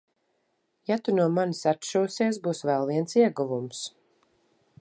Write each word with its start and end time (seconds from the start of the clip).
Ja 0.91 0.97
tu 1.07 1.15
no 1.17 1.27
manis 1.35 1.61
atšūsies, 1.73 2.41
būs 2.49 2.65
vēl 2.71 2.91
viens 2.93 3.17
ieguvums. 3.25 3.87